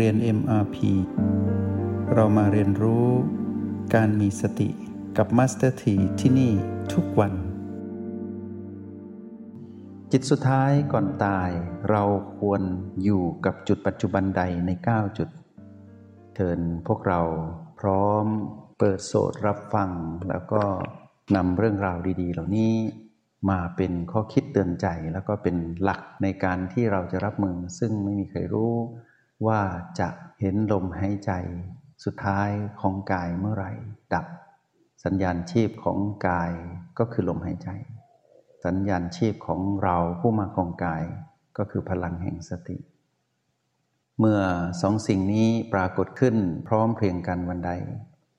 [0.00, 0.76] เรียน MRP
[2.14, 3.08] เรามาเรียนรู้
[3.94, 4.70] การมีสติ
[5.16, 6.52] กับ Master T ที่ที่นี่
[6.92, 7.32] ทุกวัน
[10.12, 11.50] จิตสุดท้ายก่อนตาย
[11.90, 12.02] เรา
[12.38, 12.62] ควร
[13.02, 15.28] อยู่กับจุดปัจจุบันใดใน 9 จุด
[16.34, 17.20] เชิญพวกเรา
[17.80, 18.26] พร้อม
[18.78, 19.90] เปิดโสดรับฟัง
[20.28, 20.62] แล้วก็
[21.36, 22.74] นำเรื่องราวดีๆ เหล่านี้
[23.50, 28.74] มาเป็นข้อคิดเตือนใจแล้วก็เป็นหลักในการที่เราจะรับมือ ซึ่งไม่มีใครรู้
[29.46, 29.62] ว่า
[30.00, 30.08] จะ
[30.40, 31.32] เห็นลมหายใจ
[32.04, 33.72] สุดท้ายของกายเมื่อไหร่
[34.14, 34.26] ดับ
[35.04, 35.98] สัญญาณชีพของ
[36.28, 36.52] กาย
[36.98, 37.70] ก็คือลมหายใจ
[38.64, 41.04] สัญญาณชีพของเราผู้มาของกาย
[41.58, 42.78] ก็คือพลังแห่งสติ
[44.18, 44.40] เมื่อ
[44.82, 46.36] สองสิ่งนี้ปรากฏขึ้น
[46.68, 47.72] พร้อมเพรียงกันวันใด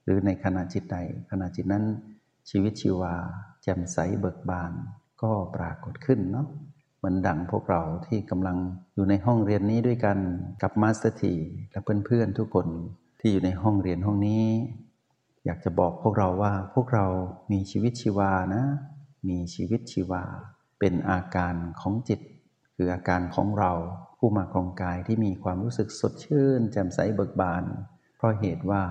[0.04, 0.98] หรือในขณะจิตใด
[1.30, 1.86] ขณะจิตนั้น
[2.50, 3.16] ชีวิตชีวา
[3.64, 4.72] แจ่มใสเบิกบาน
[5.22, 6.48] ก็ปรากฏขึ้นเนาะ
[7.06, 8.58] เหมือนดังพวกเราที่กำลัง
[8.96, 10.18] อยู่ในห้องเรียนนี้ด้วยกัน
[10.62, 11.36] กับมาสเตอร์ที
[11.72, 12.68] และเพื่อนๆทุกคน
[13.20, 14.46] ที่อยู่ในห้องเรียนห้องนี้
[15.46, 17.06] อยากจะบอกพวกเราว่าพวกเรา
[17.52, 18.64] มีชีวิตชีวานะ
[19.30, 20.24] มีชีวิตชีวา
[20.80, 22.20] เป็นอาการของจิต
[22.76, 23.72] คืออาการของเรา
[24.18, 27.64] ผู้มาครองกายที่มีความรู้สึกสดชื่น แจ่มใสเบิกบาน
[28.18, 28.84] เพราะเหตุว่า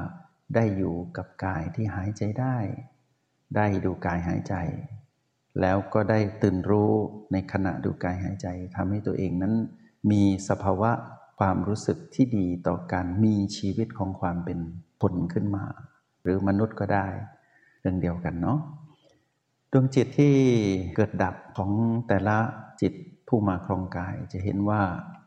[0.54, 2.56] ได้อยู่กับกายที่หายใจได้
[3.56, 4.54] ได้ดูกายหายใจ
[5.60, 6.92] แล้วก็ได้ตื่นรู้
[7.32, 9.54] ในขณะดูกายหายใจทำให้ตัวเองนั้น
[10.10, 10.90] มีสภาวะ
[11.38, 14.58] ความรู้สึกที่ดีต่อการมีชีวิตของความเป็น
[15.00, 15.64] ผลขึ้นมา
[16.22, 17.06] หรือมนุษย์ก็ได้
[17.80, 18.58] เรื่องเดียวกันเนาะ
[19.72, 20.34] ดวงจิตที่
[20.96, 21.70] เกิดดับของ
[22.08, 22.38] แต่ละ
[22.80, 22.92] จิต
[23.28, 24.82] ผู้มาครองกายจะเห็นว่า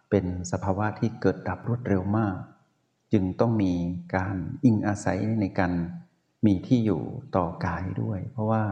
[0.09, 2.35] เป็นสภาวะที่เกิดดับรวดเร็วมาก
[3.13, 3.73] จึงต้องมี
[4.15, 5.73] การอิงอาศัยในการ
[6.45, 7.01] มีที่อยู่
[7.35, 8.63] ต่อกายด้วย เพราะว่า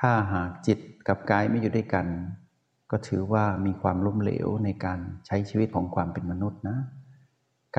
[0.00, 0.78] ถ้าหากจิต
[1.08, 2.06] กับกายไม่อยู่ด้วยกัน
[2.90, 6.78] ก็ถือว่ามีความล้มเหลวในการใช้ชีวิตของความเป็นมนุษย์นะ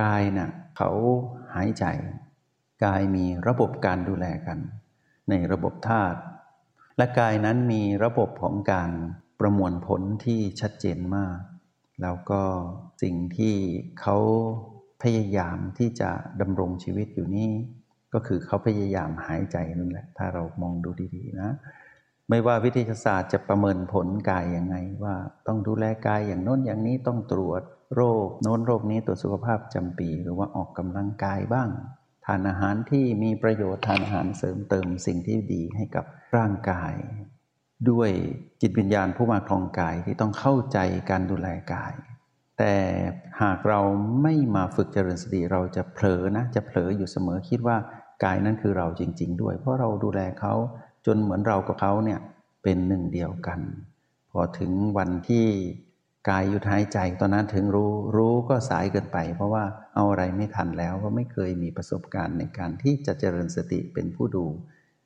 [0.02, 0.92] กายนะ่ะเขา
[1.56, 1.86] หายใจ
[2.84, 4.58] กายมีระบบการดูแลกัน
[5.30, 6.20] ในระบบธาตุ
[6.98, 8.92] และกายนั้นมีระบบของการ
[9.40, 11.38] ประมวลผลที่ชัดเจนมาก
[12.02, 12.42] แล้วก็
[13.04, 13.56] สิ่งที่
[14.02, 14.18] เขา
[15.04, 16.10] พยายามที่จะ
[16.42, 17.52] ดำรงชีวิตอยู่นี้
[18.14, 21.52] ก็คือเขาพยายามหายใจนั่นแหละ ถ้าเรามองดูดีๆนะ
[22.30, 25.16] ไม่ว่าวิทยาศาสตร์จะประเมินผลกายยังไง ว่า
[25.48, 27.62] ต้องดูแลกายอย่างโน้นอย่างนี้ต้องตรวจ
[27.96, 31.70] โรคโน้นโรคนี้ตรวจสุขภาพจำปี หรือว่าออกกำลังกายบ้าง
[32.26, 36.94] ทานอาหารที่มีประโยชน์ทานอาหารเสริมเติมสิ่งที่ดีให้กับร่างกาย
[37.90, 38.10] ด้วย
[38.62, 40.78] จิตวิญญาณผู้มาครองกายที่ต้องเข้าใจ
[41.10, 41.94] การดูแลกาย
[42.58, 42.76] แต่
[43.42, 43.82] หากเรา
[44.24, 47.78] ไม่มาฝึกเจริญสติเราจะเผลอนะจะเผลออยู่เสมอคิดว่า
[48.24, 50.54] กายนั้นคือเราจริง ๆ ด้วย เพราะเราดูแลเขา
[51.06, 52.20] จนเหมือนเรากับเขาเนี่ย
[52.64, 53.60] เป็นหนึ่งเดียวกัน
[54.32, 55.46] พอถึงวันที่
[56.30, 59.64] กายหยุดหายใจตอนนั้นถึงรู้รู้ก็สายเกินไป เพราะว่า
[59.96, 64.46] เอาอะไรไม่ทันแล้วก็ไม่เคยมีประสบการณ์ในการที่จะเจริญสติเป็นผู้ดู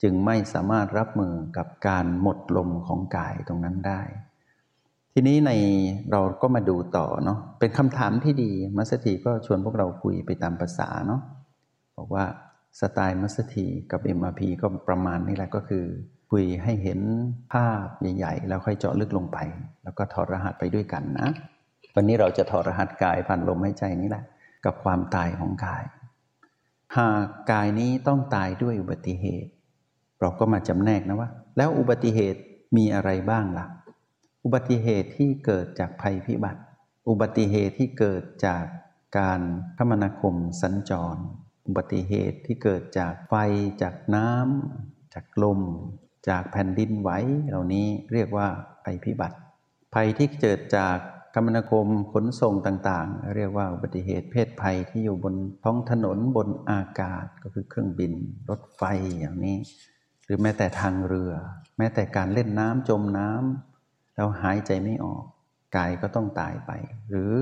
[0.02, 4.02] จึงไม่สามารถรับมือกับการหมดลมของกายตรงนั้นได้
[5.14, 5.52] ทีนี้ใน
[6.12, 11.22] เราก็มาดูต่อเนาะเป็นคำถามที่ดีมัสถีก็ชวนพวกเราคุยไปตามภาษาเนาะ
[11.98, 12.26] บอกว่า
[12.80, 15.86] สไตล์มัสถีกับ MRP ก็ประมาณนี้แหละก็คือ
[16.32, 17.00] คุยให้เห็น
[17.54, 17.86] ภาพ
[18.18, 19.38] ใหญ่ ๆ แล้วค่อยเจาะลึกลงไป
[19.84, 21.30] แล้วก็ถอดรหัสไปด้วยกันนะ
[21.96, 24.24] วันนี้เราจะถอดรหัสกายผ่านลมหายใจนี่แหละ
[24.66, 25.84] กับความตายของกาย
[26.98, 29.52] หากกายนี้ต้องตายด้วยอุบัติเหตุ
[30.20, 32.40] เราก็มาจำแนกนะว่า แล้วอุบัติเหตุ
[32.78, 33.66] มีอะไรบ้างล่ะ
[34.44, 36.62] อุบัติเหตุที่เกิดจากภัยพิบัติ
[37.10, 38.64] อุบัติเหตุที่เกิดจาก
[39.18, 39.42] การ
[39.78, 41.18] คมนาคมสัญจร
[41.66, 43.34] อุบัติเหตุที่เกิดจากไฟ
[43.82, 45.60] จากน้ำจากลม
[46.30, 47.10] จากแผ่นดินไหว
[47.48, 48.48] เหล่านี้เรียกว่า
[48.84, 49.38] ภัยพิบัติ
[49.94, 50.98] ภัยที่เกิดจาก
[51.34, 58.14] คมนาคมขนส่งต่างๆ เรียกว่าอุบัติเหตุเพศภัยที่อยู่บนท้องถนนบนอากาศก็คือเครื่องบิน
[58.50, 58.82] รถไฟ
[59.20, 59.58] อย่างนี้
[60.26, 61.32] หรือแม้แต่ทางเรือ
[61.78, 65.26] แม้แต่การเล่นน้ำจมน้ำแล้วหายใจไม่ออก
[65.76, 66.72] กายก็ต้องตายไป
[67.10, 67.34] หรือ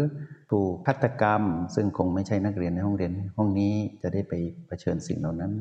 [0.52, 1.42] ถูกฆาตกรรม
[1.76, 4.34] ซึ่งคงไม่ใช่นักเรียนในห้องเรียนห้องนี้จะได้ไป
[4.68, 5.54] เผชิญสิ่งเหล่านั้น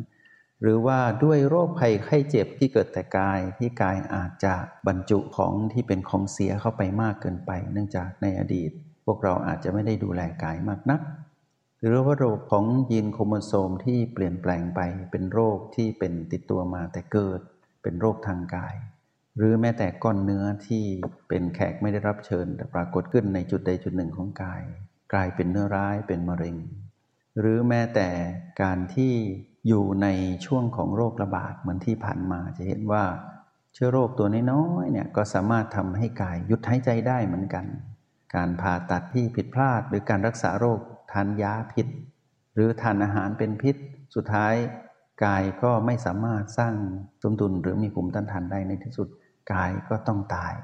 [0.63, 4.55] หรือว่าด้วยโรคภัยไข้เจ็บที่เกิดแต่กายที่กายอาจจะ
[4.87, 8.71] บรรจุของที่เป็นของเสียเข้าไปมากเกินไป เนื่องจากในอดีต
[9.07, 11.01] พวกเราอาจจะไม่ได้ดูแลกายมากนัก
[11.81, 14.81] หรือว่าโรคของยีนโครโมโซมที่เปลี่ยนแปลงไป
[15.11, 17.41] เป็นโรคที่เป็นติดตัวมาแต่เกิด
[17.83, 18.75] เป็นโรคทางกาย
[19.37, 20.85] หรือแม้แต่ก้อนเนื้อที่
[21.29, 24.63] เป็นแขกไม่ได้รับเชิญ แต่ปรากฏขึ้นในจุดใดจุดหนึ่งของกาย
[25.13, 26.57] กลายเป็นเนื้อร้ายเป็นมะเร็ง
[27.41, 28.09] หรือแม้แต่
[28.63, 29.13] การที่
[29.69, 30.07] อยู่ใน
[30.47, 33.05] ช่วงของโรคระบาดเหมือนที่ผ่านมาจะเห็นว่า
[33.75, 37.65] เชื้อโรคตัวน้อยๆเนี่ยก็สามารถทำให้กายหยุดหายใจได้เหมือนกัน
[38.35, 40.81] การผ่าตัดที่ผิดพลาด หรือการรักษาโรค
[41.13, 41.87] ทานยาผิด
[42.55, 43.77] หรือทานอาหารเป็นพิษ
[44.15, 44.55] สุดท้าย
[45.25, 46.75] กายก็ไม่สามารถสร้าง
[47.23, 49.09] สมดุลหรือมีภูมิต้านทานได้ในที่สุด
[49.53, 50.55] กายก็ต้องตาย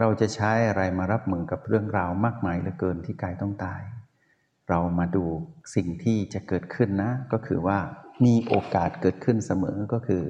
[0.00, 3.82] เราจะใช้อะไรมารับมือกับเรื่องราวมากมายเหลือเกินที่กายต้องตาย
[4.68, 5.24] เรามาดู
[5.74, 7.78] สิ่งที่จะเกิดขึ้นนะ ก็คือว่า
[8.24, 10.24] มีโอกาสเกิดขึ้นเสมอก็คือ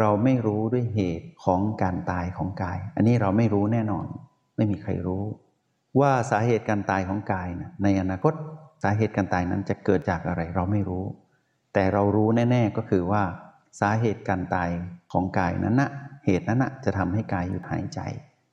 [0.00, 4.06] เราไม่รู้ด้วยเหตุของการตายของกาย อันนี้เราไม่รู้แน่นอน
[4.56, 5.24] ไม่มีใครรู้
[6.00, 8.34] ว่าสาเหตุการตายของกายนะในอนาคต
[8.82, 11.04] สาเหตุการตายนั้นจะเกิดจากอะไรเราไม่รู้
[11.74, 13.22] แต่เรารู้แน่ๆก็คือว่า
[13.80, 14.70] สาเหตุการตาย
[15.12, 15.90] ของกายนั้นนะ
[16.26, 18.00] เหตุนั้นนะจะทำให้กายหยุดหายใจ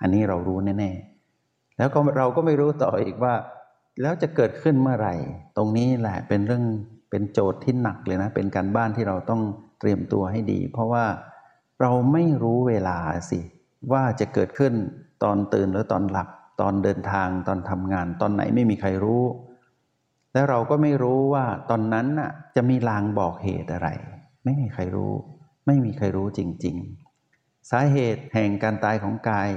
[0.02, 3.34] อันนี้เรารู้แน่ๆ แล้วก็เราก็ไม่รู้ต่ออีกว่า
[4.02, 5.16] แล้วจะเกิดขึ้นเมื่อไหร่
[5.58, 6.66] ตรงนี้แหละเป็นเรื่อง
[7.10, 9.42] เป็นโจทย์ที่หนักเลยนะ เป็นการบ้านที่เราต้อง
[9.80, 11.06] เตรียมตัวให้ดี เพราะว่า
[11.82, 12.98] เราไม่รู้เวลา
[13.30, 13.40] สิ
[13.92, 14.74] ว่าจะเกิดขึ้น
[15.24, 16.30] ตอนตื่นหรือตอนหลับ
[16.62, 19.24] ตอนเดินทางตอนทำงาน ตอนไหนไม่มีใครรู้
[20.34, 23.90] แล้วเราก็ไม่รู้ว่าตอนนั้นน่ะจะมีลางบอกเหตุอะไร
[24.44, 25.14] ไม่มีใครรู้
[25.68, 26.76] ไม่มีใครรู้จริง
[27.24, 29.50] ๆ สาเหตุแห่งการตายของกาย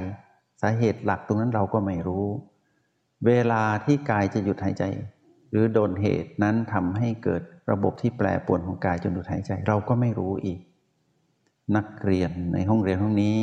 [0.62, 2.26] สาเหตุหลักตรงนั้นเราก็ไม่รู้
[3.26, 4.84] เวลาที่กายจะหยุดหายใจ
[5.50, 10.60] หรือโดนเหตุนั้นทำให้เกิดระบบที่แปรปรวนของกายจนหยุดหายใจ เราก็ไม่รู้อีก
[11.76, 13.38] นักเรียนในห้องเรียนห้องนี้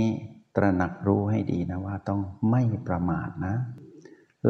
[0.55, 2.21] ตระหนักรู้ให้ดีนะว่าต้อง
[2.51, 3.55] ไม่ประมาทนะ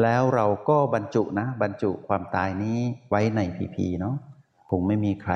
[0.02, 2.78] แล้วเราก็บรรจุนะ บรรจุความตายนี้
[3.10, 4.16] ไว้ในพีพีเนาะ
[4.70, 5.34] คงไม่มีใคร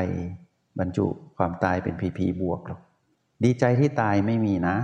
[0.78, 1.06] บรรจุ
[1.36, 2.80] ความตายเป็นพีพีบวกหรอก
[3.44, 4.76] ดีใจที่ตายไม่มีนะ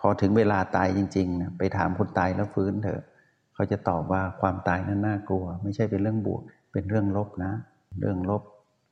[0.00, 3.02] พอถึงเวลาตายจริงๆนะไปถามคนตายแล้วฟื้นเถอะ
[3.54, 6.42] เขาจะตอบว่าความตายนั้นน่ากลัว ไม่ใช่เป็นเรื่องบวก
[6.72, 7.52] เป็นเรื่องลบนะ
[8.00, 8.42] เรื่องลบ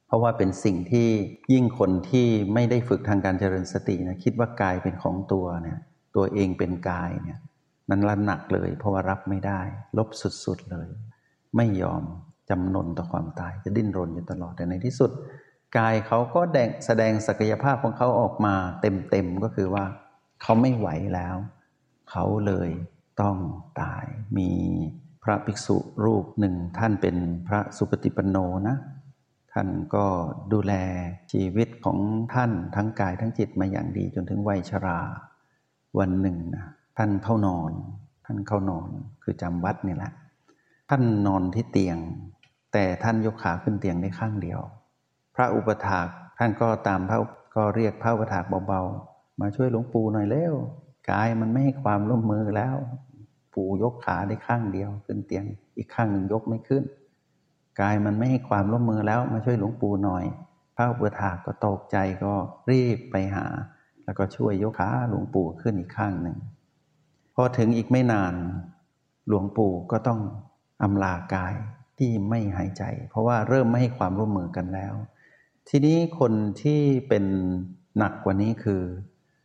[0.06, 1.08] เพราะว่าเป็นสิ่งที่
[1.52, 5.78] ยิ่งคนที่ไม่ได้ฝึกทางการเจริญสตินะคิดว่ากายเป็นของตัวเนี่ย
[6.16, 7.38] ตัวเองเป็นกายเนี่ย
[7.90, 9.60] นั้นละหนักเลย เพราะว่ารับไม่ได้
[9.98, 10.08] ลบ
[10.44, 10.88] สุดๆเลย
[11.56, 12.02] ไม่ยอม
[12.50, 15.10] จำนนต่อความตายจะดิ้นรนอยู่ตลอดแต่ในที่สุด
[15.76, 16.40] กายเขาก็
[16.86, 19.84] แสดงศักยภาพของเขาออกมาเต็มๆก็คือว่า
[20.42, 21.36] เขาไม่ไหวแล้ว
[22.10, 22.70] เขาเลย
[23.22, 23.36] ต้อง
[23.82, 24.04] ตาย
[24.38, 24.50] มี
[25.22, 27.16] พระภิกษุรูปหนึ่งท่านเป็น
[27.46, 28.36] พระสุปฏิปันโน
[28.68, 28.76] นะ
[29.52, 30.06] ท่านก็
[30.52, 30.74] ดูแล
[31.32, 31.98] ชีวิตของ
[32.34, 35.00] ท่านทั้งกายทั้งจิตมาอย่างดีจนถึงวัยชรา
[35.98, 36.66] วันหนึ่งนะ
[36.96, 37.72] ท่านเข้านอน
[38.26, 38.88] ท่านเข้านอน
[39.22, 40.12] คือจำวัดนี่แหละ
[40.90, 41.98] ท่านนอนที่เตียง
[42.72, 44.60] แต่ท่านยกขาขึ้นเตียงได้ข้างเดียว
[45.34, 46.06] พระอุปถาก
[46.38, 47.18] ท่านก็ตามพระ
[47.54, 50.54] ก็เรียกพระอุปถากเบาๆ มาช่วยหลวงปู่หน่อยเร็ว
[51.10, 52.76] กายมันไม่ให้ความร่วมมือแล้ว
[53.54, 55.44] ปู่ยกขาได้ข้างเดียว ขึ้นเตียง
[55.76, 56.84] อีกข้างหนึ่งยกไม่ขึ้น
[57.80, 60.24] กายมันไม่ให้ความร่วมมือแล้วมาช่วยหลวงปู่หน่อย
[60.76, 62.32] พระอุปถาก็ตกใจก็
[62.70, 63.46] รีบไปหา
[64.04, 66.36] แล้วก็ช่วยยกขาหลวงปู่ขึ้นอีกข้างหนึ่ง
[67.40, 68.34] อถึงอีกไม่นาน
[69.28, 70.20] หลวงปู่ก็ต้อง
[70.82, 71.54] อำลากาย
[71.98, 74.94] ที่ไม่หายใจ เพราะว่าเริ่มไม่ให้ความร่วมมือกันแล้ว
[75.68, 76.32] ทีนี้คน
[76.62, 77.24] ที่เป็น
[77.98, 78.82] หนักกว่านี้คือ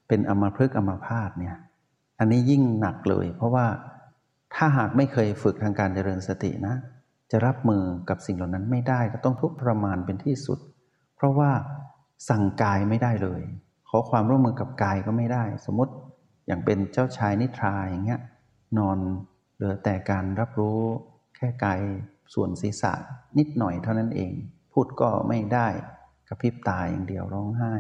[0.08, 1.56] เป็นอมพฤกษ์อมพาตเนี่ย
[2.20, 3.66] อันนี้ยิ่งหนักเลย เพราะว่า
[4.56, 6.76] ถ้าหากไม่เคยฝึกทางการเจริญสตินะ
[7.32, 10.60] จะรับมือกับสิ่งเหล่านั้นไม่ได้ก็ต้องทุกข์ทรมานเป็นที่สุด
[11.16, 11.52] เพราะว่า
[12.30, 13.42] สั่งกายไม่ได้เลย
[13.90, 15.94] ขอความร่วมมือกับกายก็ไม่ได้ สมมติ
[16.48, 18.22] อย่างเป็นเจ้าชายนิทราอย่างเงี้ย
[18.78, 18.98] นอน
[19.56, 20.80] เหลือแต่การรับรู้
[21.36, 21.82] แค่กาย
[22.34, 22.94] ส่วนศีรษะ
[23.38, 24.34] นิดหน่อยเท่านั้นเอง
[24.74, 25.68] พูดก็ไม่ได้
[26.28, 27.74] กระพริบตาอย่างเดียวร้องไห้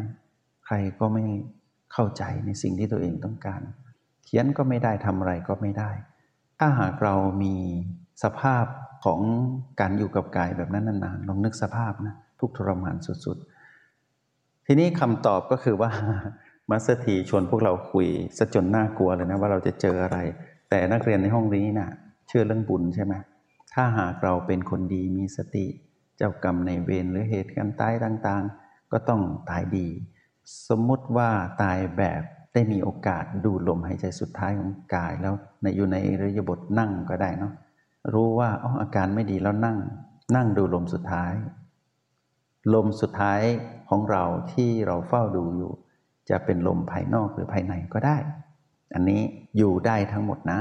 [0.65, 1.25] ใครก็ไม่
[1.93, 3.62] เข้าใจในสิ่งที่ตัวเองต้องการ
[4.25, 5.91] เขียนก็ไม่ได้ทำอะไรก็ไม่ได้
[6.60, 7.55] ถ้าหากเรามี
[8.24, 8.65] สภาพ
[9.05, 9.19] ของ
[9.79, 12.95] การอยู่กับกายแบบนั้นนานๆลองนึกสภาพนะทุกทรมาน
[13.25, 15.91] สุดๆ ทีนี้คำตอบก็คือว่า
[16.69, 18.07] มัสถีชวนพวกเราคุย
[18.38, 20.17] ซะจนน่ากลัวเลยนะว่าเราจะเจออะไร
[20.69, 21.89] แต่นักเรียนในห้องนี้นะ่ะ
[22.27, 23.13] เชื่อเรื่องบุญใช่ไหม
[23.74, 25.65] ถ้าหากเราเป็นคนดีมีสติ
[26.17, 29.88] เจ้ากรรมในเวรหรือเหตุการณ์ตายต่างๆ ก็ต้องตายดี
[30.69, 31.29] สมมุติว่า
[31.62, 32.22] ตายแบบ
[32.53, 37.53] ได้มีโอกาสดูลมหายใจสุดท้ายของกายแล้วในอยู่ในระยบทนั่งก็ได้เนาะ
[38.13, 39.77] รู้ว่าอ๋ออาการไม่ดีแล้วนั่ง
[40.36, 41.34] นั่งดูลมสุดท้าย
[42.74, 43.41] ลมสุดท้าย
[43.89, 45.72] ของเราที่เราเฝ้าดูอยู่
[46.29, 48.17] จะเป็นลมภายนอกหรือภายในก็ได้
[48.94, 49.22] อันนี้
[49.58, 50.60] อยู่ได้ทั้งหมดนะ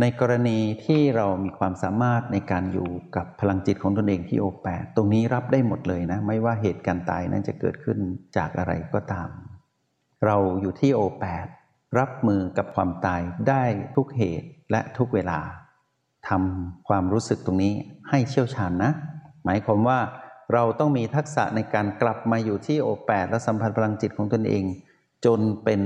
[0.00, 7.98] ในกรณีที่เรามีความสามารถในการอยู่กับพลังจิตของตนเองที่โอแปดตรงนี้รับได้หมดเลยนะ ไม่ว่าเหตุการณ์ตายนั้นจะเกิดขึ้น
[8.36, 9.28] จากอะไรก็ตาม
[10.26, 11.46] เราอยู่ที่โอแปด
[11.98, 13.64] รับมือกับความตายได้
[13.96, 15.40] ทุกเหตุและทุกเวลา
[16.28, 17.74] ทำความรู้สึกตรงนี้
[18.10, 18.92] ให้เชี่ยวชาญนะ
[19.44, 19.98] หมายความว่า
[20.52, 24.64] เราต้องมีทักษะในการกลับมาอยู่ที่โอแปดและสัมพันธ์พลังจิตของตนเอง
[25.24, 25.80] จนเป็น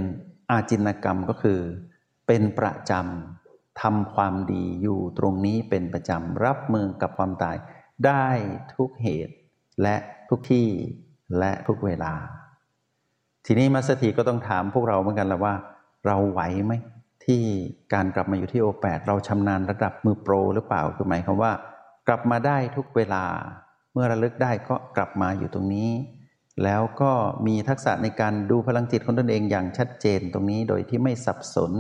[0.51, 1.61] อาจินกรรมก็คือ
[2.27, 7.57] เป็นประจำทำความดีอยู่ตรงนี้เป็นประจำรับมือกับความตาย
[8.07, 8.29] ได้
[8.77, 9.35] ทุกเหตุ
[9.83, 9.97] และ
[10.29, 10.69] ทุกที่
[11.39, 12.13] และทุกเวลา
[13.47, 15.55] ทีนี้มัสถีก็ต้องถามพวกเราเหมือนกันแล้วว่า
[16.07, 16.73] เราไหวไหม
[17.25, 17.43] ที่
[17.95, 21.53] การกลับมาอยู่ที่โอแปดเราชำนาญระดับมือโปรหรือเปล่าคือหมายความว่า
[22.09, 23.25] กลับมาได้ทุกเวลา
[23.97, 25.91] มื่อระลึกได้ก็กลับมาอยู่ตรงนี้
[26.65, 27.13] แล้วก็
[27.47, 31.73] มีทักษะในการดูพลังจิตของตนเองอย่างชัดเจนตรงนี้โดยที่ไม่สับสน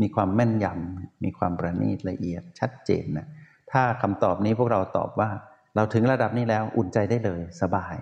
[0.00, 3.26] มีความแม่นยำมีความประณีตละเอียดชัดเจนนะ
[3.72, 5.30] ถ้าคำตอบนี้พวกเราตอบว่า
[5.76, 7.96] เราถึงระดับนี้แล้วอุ่นใจได้เลยสบาย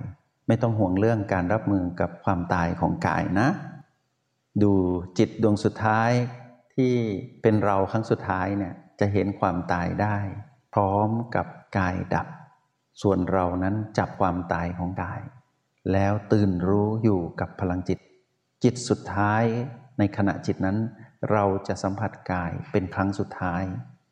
[0.49, 3.49] ไม่ต้องห่วงเรื่องการรับมือกับความตายของกายนะ
[4.63, 4.73] ดู
[5.19, 6.11] จิตดวงสุดท้าย
[6.75, 6.93] ที่
[7.43, 10.17] เป็นเราครั้งสุดท้ายเนี่ยจะเห็นความตายได้
[10.75, 11.47] พร้อมกับ
[11.79, 12.27] กายดับ
[13.03, 15.21] ส่วนเรานั้นจับความตายของกาย
[15.93, 17.99] แล้วตื่นรู้อยู่กับพลังจิต
[18.65, 19.45] จิตสุดท้าย
[19.99, 20.79] ในขณะจิตนั้น
[21.31, 23.63] เราจะสัมผัสกายเป็นครั้งสุดท้าย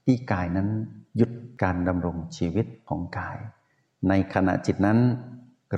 [0.04, 0.68] ที่กายนั้น
[1.16, 3.38] หยุดการดำรงชีวิตของกาย
[4.08, 4.98] ในขณะจิตนั้น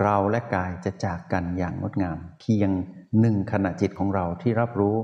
[0.00, 2.70] เราและกายจะจากกันอย่างงดงาม เพียง
[3.20, 4.96] หนึ่งขณะจิตของเราที่รับรู้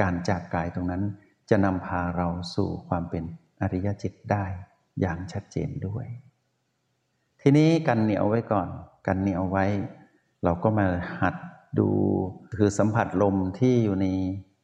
[0.00, 1.02] การจากกายตรงนั้น
[1.50, 3.24] จะนำพาเราสู่ความเป็น
[3.60, 4.46] อริยจิตได้
[5.00, 6.06] อย่างชัดเจนด้วย
[7.42, 8.68] ทีนี้กันเหนียวไว้ก่อน
[9.06, 9.66] กันเหนียวไว้
[10.44, 10.86] เราก็มา
[11.20, 11.34] หัด
[11.78, 11.88] ดู
[12.56, 14.06] คือสัมผัสลมที่อยู่ใน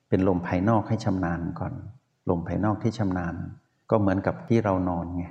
[0.08, 1.74] เป็นลมภายนอกให้ชำนาญก่อน
[2.30, 3.34] ลมภายนอกที่ชำนาญ
[3.90, 5.24] ก็เหมือนกับที่เรานอนไง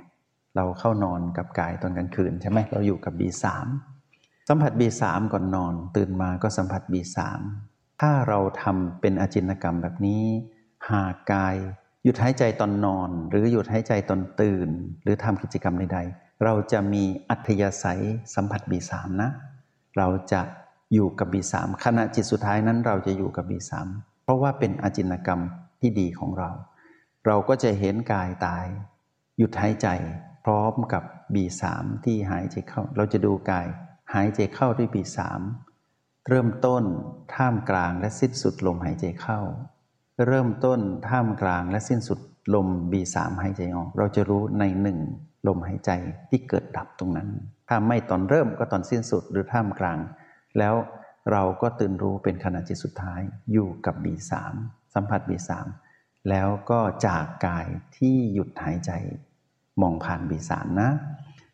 [0.56, 3.44] เราเข้านอนกับกายตอนกลางคืนใช่ไหมเราอยู่กับ B3
[4.48, 7.18] สัมผัส B3 ก่อนนอน ตื่นมาก็สัมผัส B3
[8.00, 10.24] ถ้าเราทำเป็นอจินกรรมแบบนี้
[10.90, 11.56] หากกาย
[12.04, 14.68] หยุดหายใจตอนนอน หรือหยุดหายใจตอนตื่น
[15.02, 18.02] หรือทำกิจกรรมใดๆ เราจะมีอัธยาศัย
[18.34, 19.30] สัมผัสบีสามนะ
[19.98, 20.40] เราจะ
[20.94, 23.88] อยู่กับบีสามขณะจิตสุดท้ายนั้นเราจะอยู่กับบีสาม
[24.24, 25.40] เพราะว่าเป็นอจินกรรม
[25.80, 26.50] ที่ดีของเรา
[27.26, 28.66] เราก็จะเห็นกายตาย
[29.38, 29.88] หยุดหายใจ
[30.44, 31.02] พร้อมกับ
[31.34, 33.66] บีสามที่หายใจเข้า เราจะดูกาย
[34.14, 35.40] หายใจเข้าด้วยบีสาม
[36.28, 36.82] เริ่มต้น
[37.34, 39.40] ท่ามกลางและสิ้นสุดลมหายใจเข้า
[40.26, 42.18] เริ่มต้นท่ามกลางและสิ้นสุด
[42.54, 44.98] ลม B3 หายใจออก เราจะรู้ในหนึ่ง
[45.46, 45.90] ลมหายใจ
[46.28, 47.28] ที่เกิดดับตรงนั้น
[47.68, 49.98] ถ้าไม่ตอนเริ่มก็ตอนสิ้นสุดหรือท่ามกลาง
[50.58, 50.74] แล้ว
[51.32, 53.20] เราก็ตื่นรู้เป็นขณะจิตสุดท้าย
[53.52, 54.32] อยู่กับ B3
[54.94, 55.50] สัมผัส B3
[56.30, 58.90] แล้วก็จากกายที่หยุดหายใจ
[59.82, 60.90] มองผ่าน B3 นะ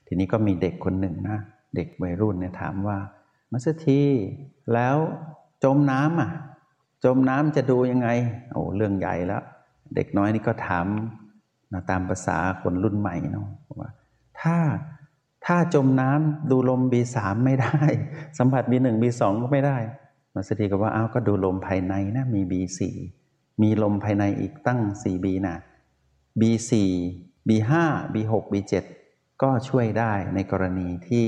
[0.07, 1.39] ทีนี้ก็มีเด็กคนหนึ่งนะ
[1.77, 2.99] เด็กวัยรุ่นเนี่ยถามว่า
[3.53, 4.03] มัสที
[4.75, 4.97] แล้ว
[5.65, 6.33] จมน้ำอะ
[7.05, 8.09] จมน้ำจะดูยังไง
[8.53, 9.43] โอ้เรื่องใหญ่แล้ว
[9.95, 10.87] เด็กน้อยนี่ก็ถาม
[11.73, 13.49] นะตามภาษาคนรุ่นใหม่เนาะ
[13.81, 13.91] ว่า
[14.41, 14.59] ถ้า
[15.47, 17.79] ถ้าจมน้ำดูลมบีสามไม่ได้
[18.39, 19.79] สัมผัสบีหนึ่งบีสองก็ไม่ได้
[20.35, 22.95] มาสถีก็ว่าอ้าวก็ดูลมภายในนะมีบีสี่
[23.63, 25.57] มีลมภายในอีกตั้งสี่บีนะ
[26.41, 26.91] บีสี่
[27.49, 27.85] บีห้า
[28.15, 28.85] บีหกบีเจ็ด
[29.43, 31.27] ก็ช่วยได้ในกรณีที่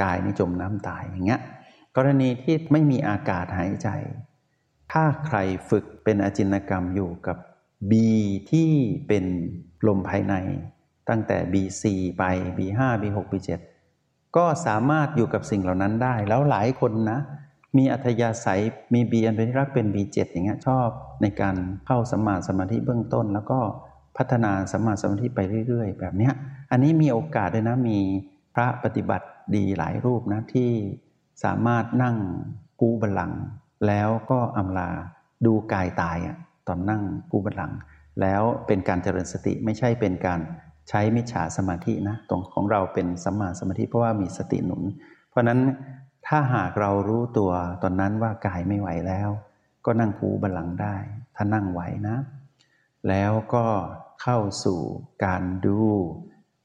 [0.00, 1.40] กายนี่จมน้ำตายอย่างเงี้ย
[1.96, 3.88] กรณีที่ไม่มีอากาศหายใจ
[4.92, 5.38] ถ้าใคร
[5.70, 7.36] ฝึกเป็นอจินกรรมอยู่กับ
[7.90, 7.92] B
[8.50, 8.70] ที่
[9.08, 9.24] เป็น
[9.86, 10.34] ลมภายใน
[11.08, 11.84] ตั้งแต่ B4
[12.18, 12.22] ไป
[12.58, 13.50] B5 B6 B7
[14.36, 17.20] ก็สามารถอยู่กับสิ่งเหล่านั้นได้ แล้วหลายคนนะ
[17.76, 18.62] มีอัธยาศัย
[18.94, 20.88] มี B อันเป็นที่รักเป็น B7 อย่างเงี้ยชอบ
[21.22, 21.56] ในการ
[21.86, 23.60] เข้าสมาสมาธิเบื้องต้น แล้วก็
[24.16, 26.32] พัฒนาสมาสมาธิไปเรื่อย ๆ แบบเนี้ย
[26.70, 27.98] อันนี้มีโอกาสด้วยนะมี
[28.54, 30.70] พระปฏิบัติดีหลายรูปนะที่
[31.44, 32.16] สามารถนั่ง
[32.80, 33.32] กู้บัลลัง
[33.86, 34.90] แล้วก็อำลา
[35.46, 36.36] ดูกายตายอะ
[36.72, 37.72] อนนั่งกูบัลลัง
[38.20, 40.40] แล้วเป็นการเจริญสติไม่ใช่เป็นการ
[40.88, 44.82] ใช้มิจฉาสมาธินะตรงของเราเป็นสัมมาสมาธิเพราะว่ามีสติหนุน
[45.28, 45.60] เพราะนั้น
[46.26, 47.50] ถ้าหากเรารู้ตัว
[47.82, 49.30] ตอนนั้นว่ากายไม่ไหวแล้ว
[49.84, 50.96] ก็นั่งกูบัลลังได้
[51.36, 52.16] ถ้านั่งไหวนะ
[53.08, 53.66] แล้วก็
[54.22, 54.80] เข้าสู่
[55.24, 55.78] การดู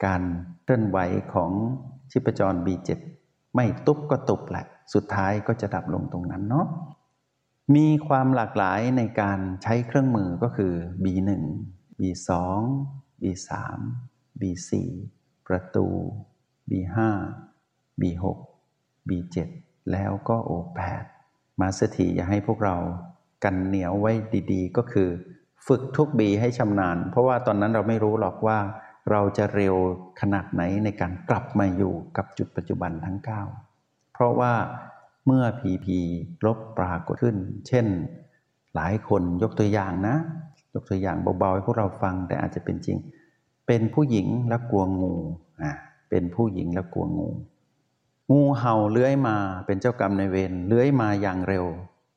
[0.06, 0.24] การ
[0.64, 0.98] เคลื่อนไหว
[1.34, 1.52] ของ
[2.12, 2.90] ชิปจร B7
[3.56, 6.68] ไม่ตุบก็ตุบแหละ สุดท้ายก็จะดับลงตรงนั้นเนาะ
[7.74, 11.30] มีความหลากหลายในการใช้เครื่องมือก็คือ B1
[12.02, 12.30] B2
[13.22, 13.50] B3
[14.40, 14.72] B4
[15.48, 15.88] ประตู
[16.70, 16.98] B5
[18.02, 18.24] B6
[19.10, 19.36] B7
[19.92, 21.06] แล้วก็ O8
[21.62, 22.78] มาสถีอย่าให้พวกเรา
[23.44, 24.12] กันเหนียวไว้
[24.52, 25.10] ดีๆ ก็คือ
[25.68, 28.60] ฝึกทุกบีให้ชำนาญ เพราะว่าตอนนั้นเราไม่รู้หรอกว่า
[29.12, 29.76] เราจะเร็ว
[30.22, 33.18] ขนาดไหนในการกลับมาอยู่กับจุดปัจจุบันทั้ง
[33.66, 34.54] 9 เพราะว่า
[35.26, 36.00] เมื่อผีผี
[36.46, 37.36] ลบปรากฏขึ้น
[37.68, 37.86] เช่น
[38.76, 40.16] หลายคนยกตัวอย่างนะ
[40.74, 42.98] ยกตัวอย่างเบาๆให้พวกเราฟังแต่อาจจะเป็นจริง
[43.68, 45.14] เป็นผู้หญิงแล้วกลัวงู
[45.62, 45.72] อ่า
[46.10, 47.30] เป็นผู้หญิงแล้วกลัวงู
[48.32, 51.66] งูเห่าเลื้อยมาเป็นเจ้ากรรมในเวรเลื้อยมาอย่างเร็ว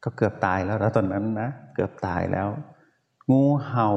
[0.04, 2.48] ก็เกือบตายแล้วนะตอนนั้นนะ เกือบตายแล้ว
[3.32, 3.88] งูเห่า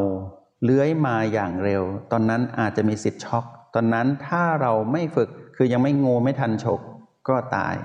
[0.63, 6.81] เลื้อยมาอย่างเร็ว ตอนนั้นอาจจะมีสิทธิ์ช็อก ตอนนั้นถ้าเราไม่ฝึกคือยังไม่งูไม่ทันฉก
[7.27, 7.75] ก็ตาย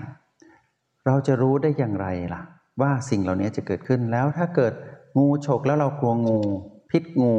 [1.07, 2.43] เราจะรู้ได้อย่างไรล่ะ
[2.81, 4.73] ว่าสิ่งเหล่านี้จะเกิดขึ้นแล้วถ้าเกิด
[5.19, 6.39] งูฉกแล้วเรากลัวงู
[6.91, 7.35] พิษงู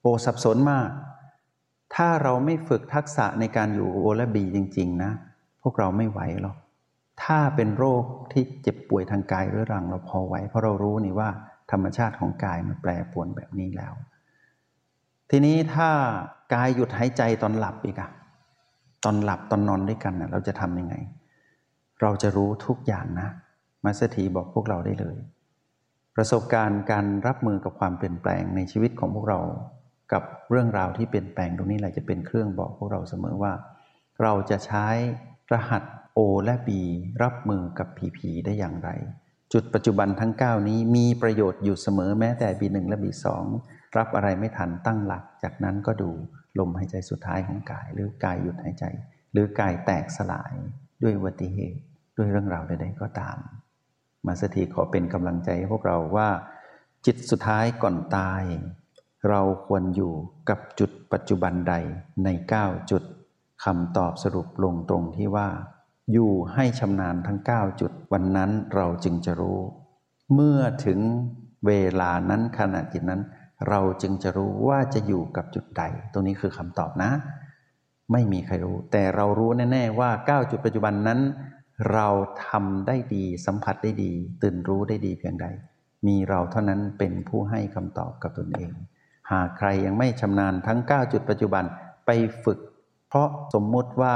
[0.00, 0.88] โอสับสนมาก
[1.94, 5.12] ถ้าเราไม่ฝึกทักษะในการอยู่โอและบีจริง ๆ นะ
[5.62, 6.56] พวกเราไม่ไหวหรอก
[7.22, 11.28] ถ้าเป็นโรคที่เจ็บป่วยทางกายเรื้อรังเราพอไหวเพราะเรารู้นี่ว่า
[11.70, 13.94] ธรรมชาติของกายมันแปรปรวนแบบนี้แล้ว
[15.30, 15.88] ทีนี้ถ้า
[16.54, 18.10] กายหยุดหายใจตอนหลับอีกอะ
[19.04, 20.94] ตอนหลับตอนนอนด้วยกันนะเราจะทำยังไง
[22.00, 23.28] เราจะรู้ทุกอย่างนะ
[23.84, 25.16] มาสถีบอกพวกเราได้เลย
[26.16, 29.40] ประสบการณ์การรับมือกับความเปลี่ยนแปลงในชีวิตของพวกเรา
[30.12, 33.52] กับเรื่องราวที่เปลี่ยนแปลงตรงนี้แหละจะเป็นเครื่องบอกพวกเราเสมอว่า
[34.22, 34.86] เราจะใช้
[35.52, 35.82] รหัส
[36.16, 36.68] O และ B
[37.22, 38.90] รับมือกับ PP ได้อย่างไร
[39.52, 43.26] จุดปัจจุบันทั้ง 9 นี้มีประโยชน์อยู่เสมอแม้แต่ B1 และ B2
[43.96, 46.10] รับอะไรไม่ทันตั้งหลัก จากนั้นก็ดู
[46.58, 48.84] ลมหายใจสุดท้ายของกาย หรือกายหยุดหายใจ
[49.32, 50.54] หรือกายแตกสลาย
[51.02, 51.80] ด้วยอุบัติเหตุ
[52.16, 53.36] ด้วยเรื่องราวใดๆก็ตาม
[54.26, 56.28] มาสถีขอเป็นกำลังใจให้พวกเราว่า
[57.06, 58.42] จิตสุดท้ายก่อนตาย
[59.28, 60.14] เราควรอยู่
[60.48, 61.74] กับจุดปัจจุบันใด
[62.24, 62.28] ใน
[62.60, 63.02] 9 จุด
[63.64, 65.48] คำตอบสรุปลงตรงที่ว่า
[66.12, 69.60] อยู่ให้ชำนาญทั้ง 9 จุด วันนั้นเราจึงจะรู้
[70.34, 70.98] เมื่อถึง
[71.66, 73.22] เวลานั้นขณะจิตนั้น
[73.68, 77.10] เราจึงจะรู้ว่าจะอยู่กับจุดใด ตรงนี้คือคำตอบนะ
[78.12, 81.20] ไม่มีใครรู้ แต่เรารู้แน่ ๆ ว่า 9 จุดปัจจุบันนั้น
[81.92, 82.08] เรา
[82.46, 85.46] ทำได้ดีสัมผัสได้ดี ตื่นรู้ได้ดีเพียงใด
[86.06, 88.70] มีเราเท่านั้นเป็นผู้ให้คำตอบกับตนเอง
[89.30, 91.64] หากใครยังไม่ชำนาญทั้ง 9 จุดปัจจุบัน
[92.06, 92.10] ไป
[92.44, 92.58] ฝึก
[93.08, 94.14] เพราะสมมุติว่า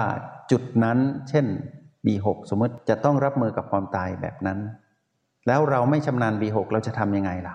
[0.50, 1.46] จุดนั้น เช่น
[2.06, 4.58] B6 สมมติจะต้องรับมือกับความตายแบบนั้น
[5.46, 7.54] แล้วเราไม่ชำนาญ B6 เราจะทำยังไงล่ะ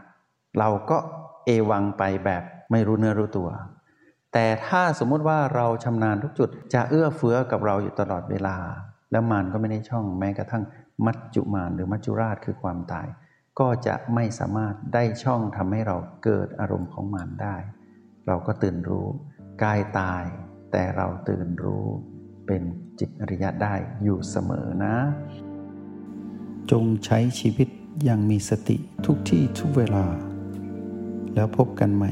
[0.59, 0.97] เราก็
[1.45, 3.49] เอวังไปแบบไม่รู้เนื้อรู้ตัว
[4.37, 8.57] แต่ถ้าสมมุติว่าเราชำนาญทุกจุดจะเอื้อเฟื้อกับเราอยู่ตลอดเวลา
[9.11, 10.63] แล้วมารก็ไม่ได้ช่องแม้กระทั่ง
[11.05, 13.07] มัจจุมารหรือมัจจุราชคือความตาย
[13.59, 17.55] ก็จะไม่สามารถได้ช่องทำให้เราเกิดอารมณ์ของมารได้
[18.27, 19.07] เราก็ตื่นรู้
[19.63, 20.23] กายตาย
[20.71, 21.85] แต่เราตื่นรู้
[22.47, 22.61] เป็น
[22.99, 24.95] จิตอริยะได้อยู่เสมอนะ
[26.71, 27.67] จงใช้ชีวิต
[28.03, 30.05] อย่างมีสติทุกที่ทุกเวลา
[31.35, 32.11] แล้วพบกันใหม่